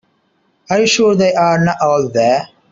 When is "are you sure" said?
0.71-1.13